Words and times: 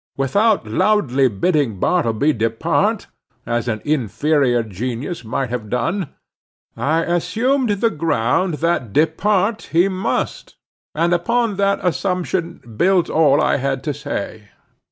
Without 0.17 0.65
loudly 0.65 1.27
bidding 1.27 1.77
Bartleby 1.79 2.33
depart—as 2.33 3.67
an 3.67 3.83
inferior 3.85 4.63
genius 4.63 5.23
might 5.23 5.51
have 5.51 5.69
done—I 5.69 7.03
assumed 7.03 7.69
the 7.69 7.91
ground 7.91 8.55
that 8.65 8.93
depart 8.93 9.69
he 9.73 9.87
must; 9.89 10.55
and 10.95 11.13
upon 11.13 11.57
that 11.57 11.85
assumption 11.85 12.61
built 12.77 13.11
all 13.11 13.39
I 13.39 13.57
had 13.57 13.83
to 13.83 13.93
say. 13.93 14.49